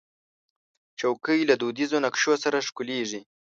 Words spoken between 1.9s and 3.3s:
نقشو سره ښکليږي.